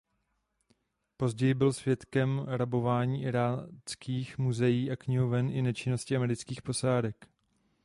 Později 1.17 1.53
byl 1.53 1.73
svědkem 1.73 2.39
rabování 2.47 3.21
iráckých 3.21 4.37
muzeí 4.37 4.91
a 4.91 4.95
knihoven 4.95 5.49
i 5.49 5.61
nečinnosti 5.61 6.15
amerických 6.15 6.61
posádek. 6.61 7.29